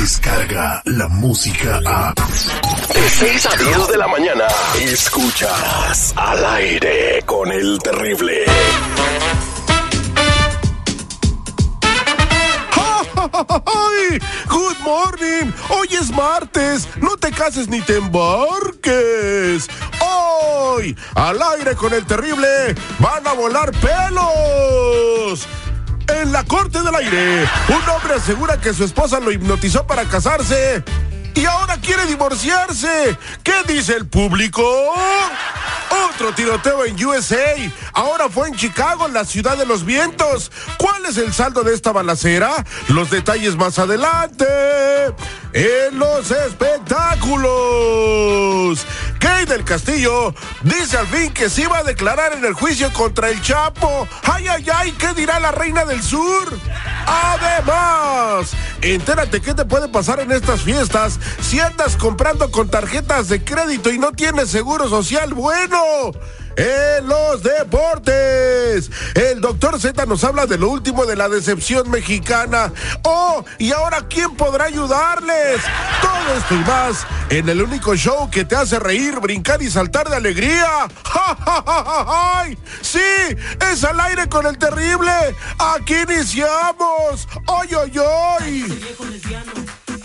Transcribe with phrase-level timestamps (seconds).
[0.00, 2.14] llega la música a...
[2.14, 4.46] De 6 a 10 de la mañana,
[4.80, 8.44] escuchas al aire con el terrible.
[14.48, 15.52] Good morning.
[15.68, 16.88] Hoy es martes.
[16.96, 19.68] No te cases ni te embarques.
[20.00, 25.46] Hoy, al aire con el terrible, van a volar pelos.
[26.20, 30.84] En la corte del aire, un hombre asegura que su esposa lo hipnotizó para casarse
[31.34, 33.16] y ahora quiere divorciarse.
[33.42, 34.62] ¿Qué dice el público?
[36.10, 37.54] Otro tiroteo en USA.
[37.94, 40.52] Ahora fue en Chicago, la ciudad de los vientos.
[40.76, 42.66] ¿Cuál es el saldo de esta balacera?
[42.88, 44.44] Los detalles más adelante.
[45.54, 48.84] En los espectáculos.
[49.46, 53.40] Del Castillo dice al fin que se iba a declarar en el juicio contra el
[53.40, 54.06] Chapo.
[54.24, 54.92] ¡Ay, ay, ay!
[54.92, 56.46] ¿Qué dirá la reina del sur?
[57.06, 58.52] Además,
[58.82, 63.90] entérate qué te puede pasar en estas fiestas si andas comprando con tarjetas de crédito
[63.90, 66.12] y no tienes seguro social bueno.
[66.56, 72.72] En los deportes, el doctor Z nos habla de lo último de la decepción mexicana.
[73.02, 75.60] Oh, y ahora ¿quién podrá ayudarles?
[76.02, 80.08] Todo esto y más en el único show que te hace reír, brincar y saltar
[80.08, 80.88] de alegría.
[81.04, 82.44] ¡Ja, ja, ja, ja, ja!
[82.82, 82.98] Sí,
[83.72, 85.10] es al aire con el terrible.
[85.58, 87.28] Aquí iniciamos.
[87.46, 88.62] ¡Oy, oy, oy!
[88.62, 89.52] viejo lesbiano,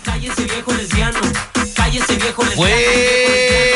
[0.04, 1.18] cállese viejo lesbiano,
[1.74, 2.56] cállese viejo lesbiano.
[2.56, 3.75] Buenos días,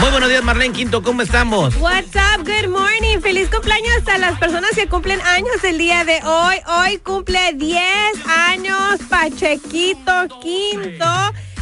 [0.00, 1.74] Muy buenos días, Marlene Quinto, ¿cómo estamos?
[1.76, 2.44] What's up?
[2.44, 3.20] Good morning.
[3.20, 6.56] Feliz cumpleaños a las personas que cumplen años el día de hoy.
[6.66, 7.80] Hoy cumple 10
[8.26, 11.04] años Pachequito Quinto.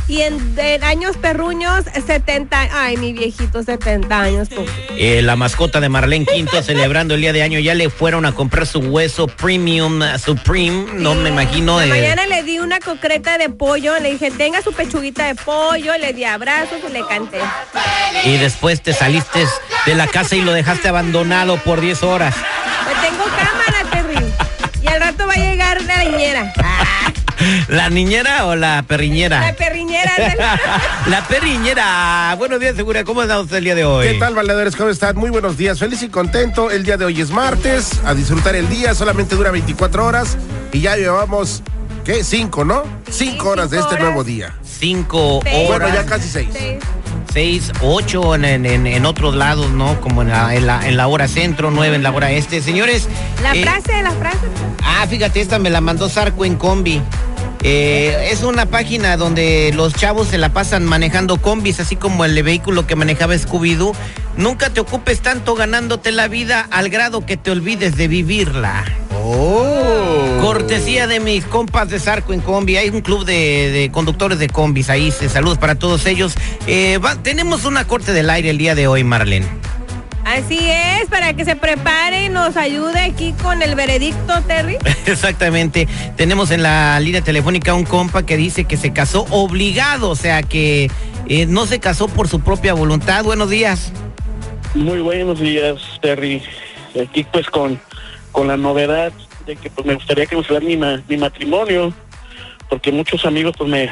[0.09, 2.69] Y en, en años perruños, 70.
[2.73, 4.49] Ay, mi viejito, 70 años.
[4.97, 7.59] Eh, la mascota de Marlene Quinto celebrando el día de año.
[7.61, 10.87] Ya le fueron a comprar su hueso premium uh, supreme.
[10.95, 11.81] No me imagino.
[11.81, 13.99] Eh, mañana le di una concreta de pollo.
[14.01, 15.97] Le dije, tenga su pechuguita de pollo.
[15.97, 17.39] Le di abrazos y le canté.
[18.25, 19.47] y después te saliste
[19.87, 22.35] de la casa y lo dejaste abandonado por 10 horas.
[22.85, 24.25] Pues tengo cámara, Terry.
[24.83, 26.53] Y al rato va a llegar la niñera.
[27.69, 29.41] ¿La niñera o la perriñera?
[29.41, 29.82] la perriñera.
[31.07, 32.35] La perriñera.
[32.39, 33.05] Buenos días, Segura.
[33.05, 34.07] ¿Cómo está usted el día de hoy?
[34.09, 34.77] ¿Qué tal, valedores?
[34.77, 35.17] ¿Cómo están?
[35.17, 35.79] Muy buenos días.
[35.79, 36.71] Feliz y contento.
[36.71, 38.01] El día de hoy es martes.
[38.05, 38.95] A disfrutar el día.
[38.95, 40.37] Solamente dura 24 horas.
[40.73, 41.63] Y ya llevamos,
[42.05, 42.25] ¿qué?
[42.25, 42.83] Cinco, ¿no?
[43.11, 44.05] Cinco horas de este horas.
[44.05, 44.55] nuevo día.
[44.65, 45.69] Cinco Seis.
[45.69, 45.95] Bueno, horas.
[45.95, 46.49] ya casi seis.
[46.53, 46.79] Sí.
[47.33, 50.01] seis, ocho en, en- en- en otros lados, ¿no?
[50.01, 52.61] Como en la, en, la, en la hora centro, nueve en la hora este.
[52.63, 53.09] Señores.
[53.43, 54.39] La eh, frase, la frase.
[54.83, 57.01] Ah, fíjate, esta me la mandó Sarco en combi.
[57.65, 62.43] Eh, es una página donde los chavos se la pasan manejando combis, así como el
[62.43, 63.95] vehículo que manejaba Scooby-Doo.
[64.37, 68.85] Nunca te ocupes tanto ganándote la vida al grado que te olvides de vivirla.
[69.25, 70.39] Oh.
[70.41, 72.77] Cortesía de mis compas de Sarco en combi.
[72.77, 75.13] Hay un club de, de conductores de combis ahí.
[75.13, 76.35] se- Saludos para todos ellos.
[76.67, 79.47] Eh, va- tenemos una corte del aire el día de hoy, Marlene.
[80.25, 84.79] Así es, para que se prepare y nos ayude aquí con el veredicto, Terry.
[85.07, 85.89] Exactamente.
[86.17, 90.43] Tenemos en la línea telefónica un compa que dice que se casó obligado, o sea
[90.43, 90.91] que
[91.29, 93.25] eh, no se casó por su propia voluntad.
[93.25, 93.93] Buenos días.
[94.75, 96.43] Muy buenos días, Terry.
[97.03, 97.81] Aquí pues con,
[98.31, 99.13] con la novedad
[99.45, 101.93] de que pues me gustaría que me mi, ma- mi matrimonio,
[102.71, 103.91] porque muchos amigos pues me,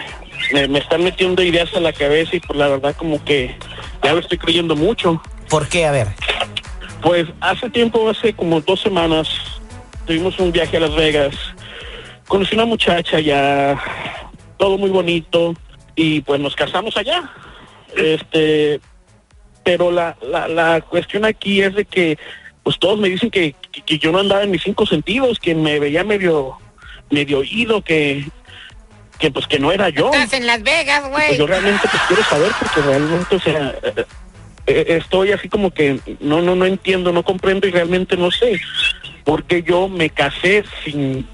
[0.52, 3.56] me, me están metiendo ideas a la cabeza y pues la verdad como que
[4.04, 5.20] ya lo estoy creyendo mucho.
[5.50, 5.84] ¿Por qué?
[5.84, 6.08] A ver.
[7.02, 9.28] Pues hace tiempo, hace como dos semanas,
[10.06, 11.34] tuvimos un viaje a Las Vegas.
[12.28, 13.78] Conocí una muchacha ya,
[14.56, 15.54] todo muy bonito,
[15.96, 17.28] y pues nos casamos allá.
[17.96, 18.80] Este,
[19.64, 22.18] pero la, la, la cuestión aquí es de que,
[22.62, 25.54] pues todos me dicen que, que, que yo no andaba en mis cinco sentidos, que
[25.54, 26.56] me veía medio,
[27.10, 28.26] medio oído, que,
[29.18, 30.10] que pues que no era yo.
[30.14, 33.74] en Las Vegas, Pues yo realmente pues quiero saber porque realmente, o sea,
[34.66, 38.60] estoy así como que no, no, no entiendo, no comprendo y realmente no sé
[39.24, 41.26] por qué yo me casé sin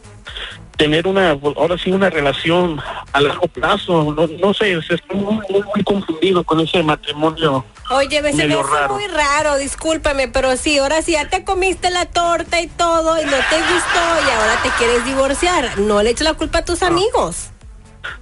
[0.77, 2.81] tener una, ahora sí una relación
[3.13, 7.65] a largo plazo, no, no sé, estoy muy, muy, muy confundido con ese matrimonio.
[7.91, 8.95] Oye, me se me hace raro.
[8.95, 13.25] muy raro, discúlpame, pero sí, ahora sí ya te comiste la torta y todo y
[13.25, 15.79] no te gustó y ahora te quieres divorciar.
[15.79, 17.51] No le eches la culpa a tus amigos.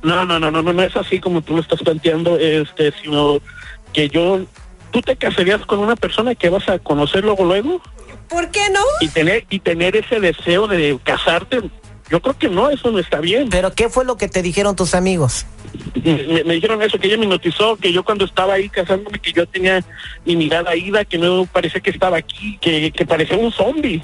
[0.02, 3.38] No, no, no, no, no, no es así como tú lo estás planteando, este, sino
[3.92, 4.40] que yo
[4.94, 7.82] ¿tú te casarías con una persona que vas a conocer luego luego?
[8.29, 8.81] ¿Por qué no?
[9.00, 11.61] Y tener, y tener ese deseo de casarte,
[12.08, 13.49] yo creo que no, eso no está bien.
[13.50, 15.46] Pero ¿qué fue lo que te dijeron tus amigos?
[15.96, 19.32] Me, me dijeron eso, que ella me notizó, que yo cuando estaba ahí casándome, que
[19.32, 19.85] yo tenía
[20.25, 24.00] mi mirada ida, que no parecía que estaba aquí, que, que parecía un zombie.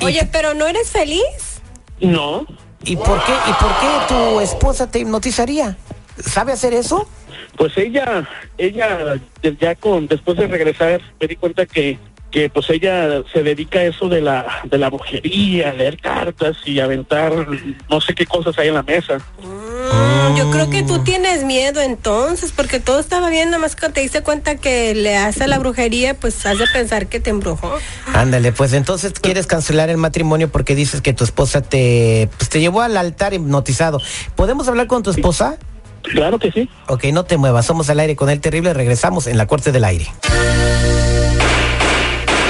[0.00, 1.60] Oye, pero ¿no eres feliz?
[2.00, 2.46] No,
[2.84, 5.76] ¿Y por qué, y por qué tu esposa te hipnotizaría?
[6.18, 7.08] ¿Sabe hacer eso?
[7.56, 8.28] Pues ella,
[8.58, 9.16] ella
[9.60, 11.98] ya con, después de regresar, me di cuenta que
[12.32, 16.56] que pues ella se dedica a eso de la de la brujería, a leer cartas
[16.64, 17.46] y aventar
[17.88, 19.18] no sé qué cosas hay en la mesa.
[19.42, 23.88] Mm, yo creo que tú tienes miedo entonces, porque todo estaba bien, nada más que
[23.90, 27.70] te diste cuenta que le hace la brujería, pues has de pensar que te embrujó.
[28.14, 32.60] Ándale, pues entonces quieres cancelar el matrimonio porque dices que tu esposa te, pues, te
[32.60, 34.00] llevó al altar hipnotizado.
[34.36, 35.58] ¿Podemos hablar con tu esposa?
[36.02, 36.68] Claro que sí.
[36.88, 39.84] Ok, no te muevas, somos al aire con el terrible, regresamos en la corte del
[39.84, 40.12] aire.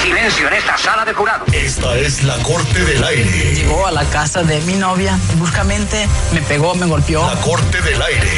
[0.03, 1.45] Silencio en esta sala de jurado.
[1.53, 3.55] Esta es la corte del aire.
[3.55, 7.27] Llegó a la casa de mi novia bruscamente, me pegó, me golpeó.
[7.27, 8.29] La corte del aire.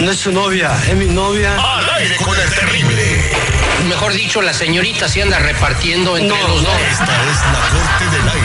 [0.00, 1.54] no es su novia, es mi novia.
[1.56, 3.02] Al aire con el terrible.
[3.88, 6.72] Mejor dicho, la señorita se anda repartiendo entre No, los dos.
[6.90, 8.43] Esta es la corte del aire.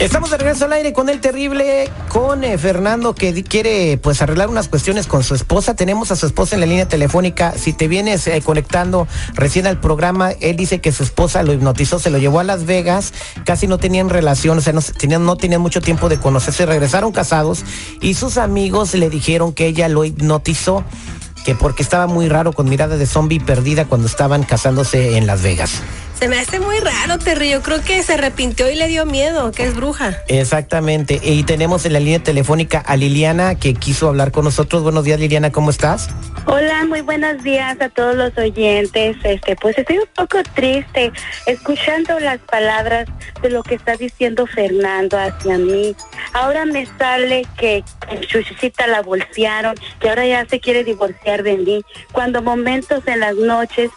[0.00, 4.48] Estamos de regreso al aire con el terrible, con eh, Fernando que quiere pues arreglar
[4.48, 5.76] unas cuestiones con su esposa.
[5.76, 7.52] Tenemos a su esposa en la línea telefónica.
[7.52, 11.98] Si te vienes eh, conectando recién al programa, él dice que su esposa lo hipnotizó,
[11.98, 13.12] se lo llevó a Las Vegas,
[13.44, 17.12] casi no tenían relación, o sea, no, tenían, no tenían mucho tiempo de conocerse, regresaron
[17.12, 17.62] casados
[18.00, 20.82] y sus amigos le dijeron que ella lo hipnotizó,
[21.44, 25.42] que porque estaba muy raro con mirada de zombie perdida cuando estaban casándose en Las
[25.42, 25.82] Vegas.
[26.20, 27.48] Se me hace muy raro, Terry.
[27.48, 30.18] Yo creo que se arrepintió y le dio miedo, que es bruja.
[30.28, 31.18] Exactamente.
[31.22, 34.82] Y tenemos en la línea telefónica a Liliana que quiso hablar con nosotros.
[34.82, 36.10] Buenos días, Liliana, ¿cómo estás?
[36.44, 39.16] Hola, muy buenos días a todos los oyentes.
[39.24, 41.10] Este, pues estoy un poco triste
[41.46, 43.08] escuchando las palabras
[43.40, 45.96] de lo que está diciendo Fernando hacia mí.
[46.34, 47.82] Ahora me sale que
[48.28, 51.82] Chuchita la bolsearon, que ahora ya se quiere divorciar de mí.
[52.12, 53.90] Cuando momentos en las noches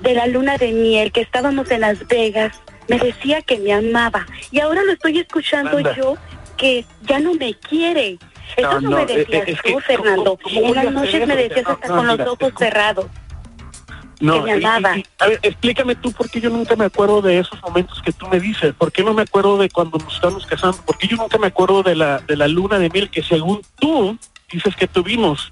[0.00, 2.52] de la luna de miel que estábamos en Las Vegas,
[2.88, 5.94] me decía que me amaba y ahora lo estoy escuchando Anda.
[5.96, 6.16] yo
[6.56, 8.18] que ya no me quiere.
[8.56, 10.38] Eso No, no, no, me eh, decías eh, es tú, que, Fernando.
[10.42, 13.06] ¿cómo- cómo en las noches me decías hasta no, con los ojos es- cerrados.
[14.20, 14.96] No, que me amaba.
[14.98, 18.12] y- a ver, explícame tú por qué yo nunca me acuerdo de esos momentos que
[18.12, 18.72] tú me dices.
[18.74, 20.78] ¿Por qué no me acuerdo de cuando nos estamos casando?
[20.82, 23.62] ¿Por qué yo nunca me acuerdo de la, de la luna de miel que según
[23.80, 24.16] tú
[24.52, 25.50] dices que tuvimos?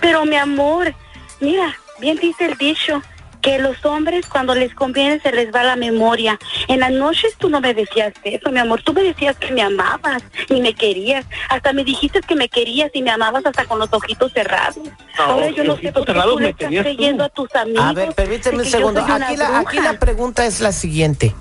[0.00, 0.94] Pero mi amor,
[1.40, 3.00] mira, bien dice el dicho
[3.42, 6.38] que los hombres cuando les conviene se les va la memoria.
[6.68, 8.82] En las noches tú no me decías eso, mi amor.
[8.82, 11.26] Tú me decías que me amabas y me querías.
[11.48, 14.76] Hasta me dijiste que me querías y me amabas hasta con los ojitos cerrados.
[15.18, 16.76] No, Ahora yo no sé por qué tú le estás tú.
[16.76, 17.84] creyendo a tus amigos.
[17.84, 19.00] A ver, permíteme un segundo.
[19.00, 21.34] Aquí la, aquí la pregunta es la siguiente.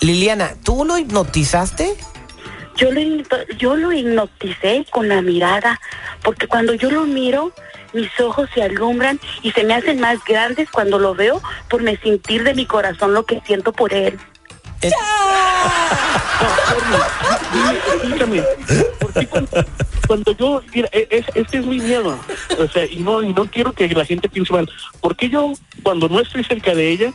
[0.00, 1.94] Liliana, ¿tú lo hipnotizaste?
[2.76, 3.00] Yo lo,
[3.56, 5.80] yo lo hipnoticé con la mirada,
[6.22, 7.52] porque cuando yo lo miro,
[7.94, 11.96] mis ojos se alumbran y se me hacen más grandes cuando lo veo por me
[11.96, 14.18] sentir de mi corazón lo que siento por él.
[14.82, 14.90] Eh,
[17.52, 18.42] Dime, explícame.
[19.00, 19.64] ¿Por qué cuando,
[20.06, 22.18] cuando yo, mira, e- es, este es mi miedo,
[22.58, 24.70] o sea, y no, y no quiero que la gente piense mal.
[25.00, 27.12] ¿Por qué yo, cuando no estoy cerca de ella,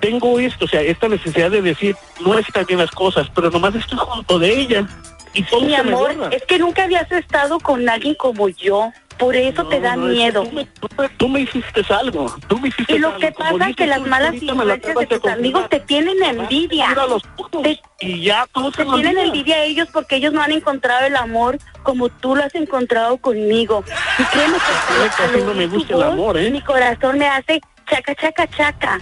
[0.00, 3.74] tengo esto, o sea, esta necesidad de decir, no están bien las cosas, pero nomás
[3.74, 4.86] estoy junto de ella
[5.32, 9.66] y todo Mi amor, es que nunca habías estado con alguien como yo, por eso
[9.68, 10.42] te da No, no, es que miedo.
[10.44, 13.20] Tú me, tú me- tú me hiciste algo, tú me hiciste Y lo algo.
[13.20, 16.88] que pasa es que las malas la influencias de tus amigos te tienen envidia.
[17.08, 17.22] Los
[17.62, 21.58] Te- y ya Te tienen envidia a ellos porque ellos no han encontrado el amor
[21.82, 23.84] como tú lo has encontrado conmigo.
[24.18, 26.50] Y créeme que que así no me gusta el amor, ¿eh?
[26.50, 28.98] Mi corazón me hace chaca, chaca, chaca.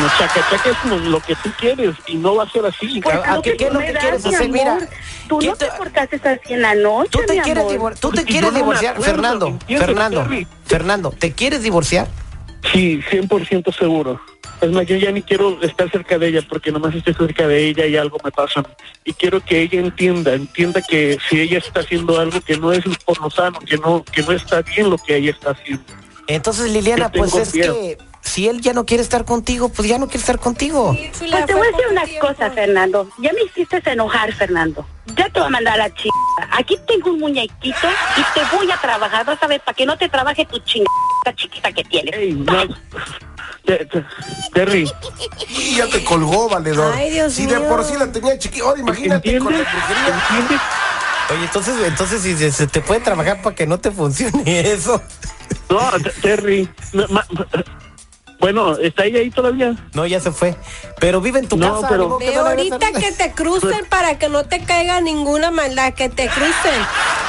[0.00, 3.00] No, chaca, chaca es como lo que tú quieres y no va a ser así.
[3.00, 4.48] Pues ¿A lo qué- es lo que quieres hacer?
[4.48, 4.78] Mira.
[5.28, 7.72] Tú ¿quién no te- te portaste así en la noche, ¿Tú te mi quieres, amor.
[7.72, 8.94] divor- tú te Porque quieres yo no me divorciar?
[8.96, 10.26] acuerdo, Fernando, Fernando.
[10.66, 12.08] Fernando, ¿te quieres divorciar?
[12.72, 14.20] Sí, 100% seguro.
[14.60, 17.66] Es más, yo ya ni quiero estar cerca de ella porque nomás estoy cerca de
[17.68, 18.62] ella y algo me pasa.
[19.04, 22.82] Y quiero que ella entienda, entienda que si ella está haciendo algo que no es
[23.04, 25.84] por lo sano, que no, que no está bien lo que ella está haciendo.
[26.26, 27.74] Entonces, Liliana, pues es miedo.
[27.74, 30.96] que si él ya no quiere estar contigo, pues ya no quiere estar contigo.
[31.16, 32.26] Chula, Pues te voy a decir una tiempo.
[32.26, 33.08] cosa, Fernando.
[33.18, 34.86] Ya me hiciste enojar, Fernando.
[35.16, 36.14] Ya te voy a mandar a la chica.
[36.52, 39.24] Aquí tengo un muñequito y te voy a trabajar.
[39.26, 40.90] Vas a ver, para que no te trabaje tu chingada
[41.36, 42.14] chiquita que tienes.
[42.16, 42.66] Ey, no.
[43.64, 44.04] Te- te-
[44.52, 44.90] Terry,
[45.48, 46.92] Y ya te colgó, valedor.
[46.96, 47.68] Ay, Dios si de mío.
[47.68, 50.22] por sí la tenía chiquita, ahora imagínate con la brujería.
[50.30, 50.60] ¿Entiendes?
[51.30, 55.00] Oye, entonces, entonces si se, se te puede trabajar para que no te funcione eso.
[55.70, 55.80] No,
[56.20, 56.68] Terry.
[58.44, 59.74] Bueno, ¿está ella ahí todavía?
[59.94, 60.54] No, ya se fue.
[61.00, 61.88] Pero vive en tu No, casa.
[61.88, 66.28] pero- la ahorita que te crucen para que no te caiga ninguna maldad, que te
[66.28, 66.82] crucen.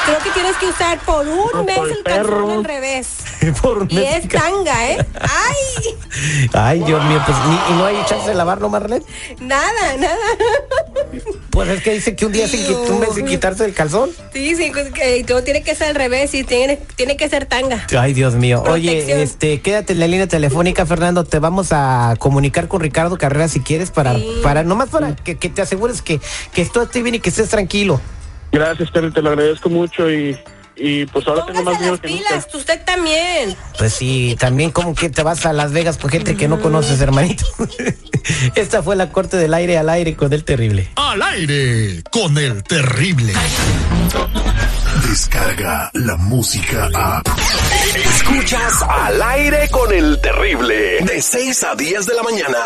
[0.05, 3.07] Creo que tienes que usar por un mes el el calzón al revés.
[3.61, 4.25] Por un Y mes.
[4.25, 5.05] es tanga, ¿eh?
[5.21, 6.49] ¡Ay!
[6.53, 7.37] Ay, Dios mío, pues
[7.69, 9.05] y no hay chance de lavarlo, Marlene.
[9.39, 10.17] Nada, nada.
[11.55, 14.09] Pues es que dice que un día sin, qui- un mes sin quitarse el calzón.
[14.33, 17.87] Sí, sí, que todo tiene que ser al revés y tiene, tiene que ser tanga.
[17.97, 18.61] Ay, Dios mío.
[18.61, 18.95] Protección.
[18.95, 21.23] Oye, este, quédate en la línea telefónica, Fernando.
[21.23, 24.27] Te vamos a comunicar con Ricardo Carrera si quieres para, Sí.
[24.43, 26.19] para nomás para que, que te asegures que,
[26.53, 28.01] que todo esté bien y que estés tranquilo.
[28.51, 30.37] Gracias, Terry, te lo agradezco mucho y,
[30.75, 32.57] y pues ahora tengo más dinero las que pilas, nunca.
[32.57, 33.55] usted también.
[33.77, 36.99] Pues sí, también como que te vas a Las Vegas con gente que no conoces,
[37.01, 37.45] hermanito.
[38.55, 40.89] Esta fue la corte del aire al aire con el terrible.
[40.95, 43.33] Al aire con el terrible.
[45.09, 47.21] Descarga la música a.
[47.95, 50.99] Escuchas al aire con el terrible.
[51.01, 52.57] De 6 a 10 de la mañana.